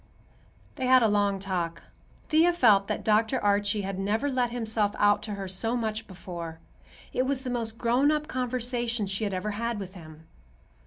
They 0.77 0.87
had 0.87 1.03
a 1.03 1.07
long 1.07 1.37
talk. 1.37 1.83
Thea 2.29 2.53
felt 2.53 2.87
that 2.87 3.03
Dr. 3.05 3.39
Archie 3.43 3.81
had 3.83 3.99
never 3.99 4.29
let 4.29 4.49
himself 4.49 4.95
out 4.97 5.21
to 5.21 5.35
her 5.35 5.47
so 5.47 5.77
much 5.77 6.07
before. 6.07 6.57
It 7.13 7.27
was 7.27 7.43
the 7.43 7.51
most 7.51 7.77
grown 7.77 8.09
up 8.09 8.27
conversation 8.27 9.05
she 9.05 9.25
had 9.25 9.33
ever 9.35 9.51
had 9.51 9.77
with 9.79 9.93
him. 9.93 10.25